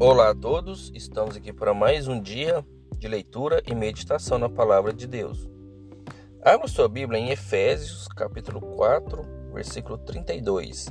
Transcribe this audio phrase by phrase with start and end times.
[0.00, 2.64] Olá a todos, estamos aqui para mais um dia
[2.98, 5.50] de leitura e meditação na palavra de Deus.
[6.40, 9.20] Abra sua Bíblia em Efésios, capítulo 4,
[9.52, 10.86] versículo 32,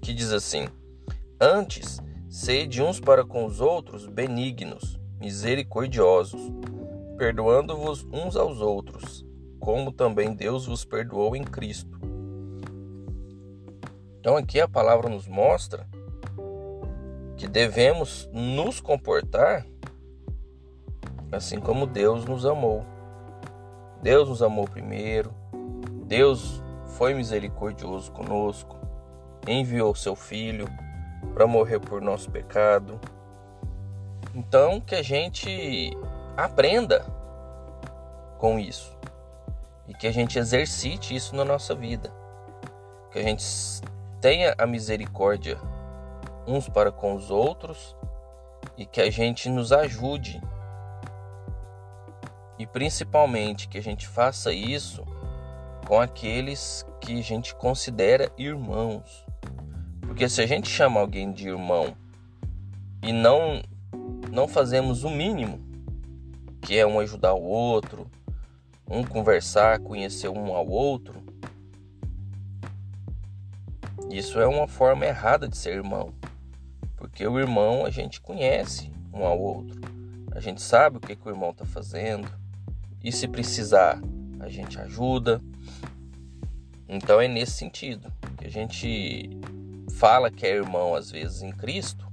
[0.00, 0.68] que diz assim:
[1.40, 6.40] Antes, sede uns para com os outros benignos, misericordiosos,
[7.18, 9.26] perdoando-vos uns aos outros,
[9.58, 11.98] como também Deus vos perdoou em Cristo.
[14.20, 15.88] Então aqui a palavra nos mostra
[17.36, 19.66] que devemos nos comportar
[21.34, 22.84] assim como Deus nos amou.
[24.02, 25.34] Deus nos amou primeiro,
[26.06, 26.62] Deus
[26.96, 28.76] foi misericordioso conosco,
[29.48, 30.68] enviou seu filho
[31.32, 33.00] para morrer por nosso pecado.
[34.34, 35.96] Então que a gente
[36.36, 37.04] aprenda
[38.38, 38.96] com isso
[39.88, 42.12] e que a gente exercite isso na nossa vida.
[43.10, 43.44] Que a gente
[44.20, 45.58] tenha a misericórdia
[46.46, 47.96] uns para com os outros
[48.76, 50.40] e que a gente nos ajude.
[52.58, 55.04] E principalmente que a gente faça isso
[55.86, 59.24] com aqueles que a gente considera irmãos.
[60.00, 61.96] Porque se a gente chama alguém de irmão
[63.02, 63.62] e não
[64.30, 65.60] não fazemos o mínimo,
[66.60, 68.10] que é um ajudar o outro,
[68.88, 71.22] um conversar, conhecer um ao outro,
[74.10, 76.12] isso é uma forma errada de ser irmão.
[77.04, 79.78] Porque o irmão a gente conhece um ao outro.
[80.32, 82.26] A gente sabe o que, que o irmão está fazendo.
[83.02, 84.00] E se precisar,
[84.40, 85.38] a gente ajuda.
[86.88, 89.28] Então é nesse sentido que a gente
[89.92, 92.10] fala que é irmão às vezes em Cristo.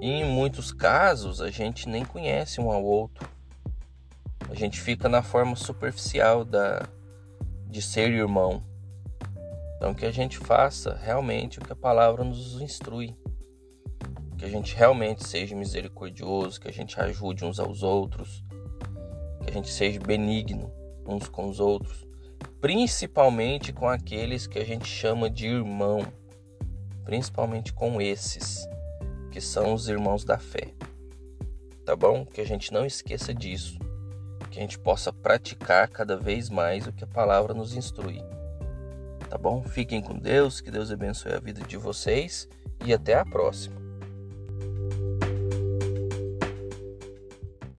[0.00, 3.28] E em muitos casos a gente nem conhece um ao outro.
[4.50, 6.82] A gente fica na forma superficial da
[7.70, 8.60] de ser irmão.
[9.76, 13.16] Então que a gente faça realmente o que a palavra nos instrui
[14.42, 18.42] que a gente realmente seja misericordioso, que a gente ajude uns aos outros,
[19.40, 20.68] que a gente seja benigno
[21.06, 22.04] uns com os outros,
[22.60, 26.00] principalmente com aqueles que a gente chama de irmão,
[27.04, 28.66] principalmente com esses
[29.30, 30.74] que são os irmãos da fé.
[31.84, 32.26] Tá bom?
[32.26, 33.78] Que a gente não esqueça disso,
[34.50, 38.20] que a gente possa praticar cada vez mais o que a palavra nos instrui.
[39.30, 39.62] Tá bom?
[39.62, 42.48] Fiquem com Deus, que Deus abençoe a vida de vocês
[42.84, 43.81] e até a próxima.